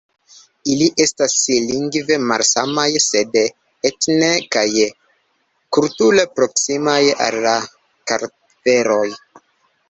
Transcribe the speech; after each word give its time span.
Ili 0.75 0.85
estas 1.03 1.33
lingve 1.65 2.15
malsamaj 2.31 2.85
sed 3.07 3.37
etne 3.89 4.31
kaj 4.55 4.65
kulture 5.79 6.25
proksimaj 6.41 6.99
al 7.27 7.39
la 7.45 7.53
kartveloj. 8.13 9.07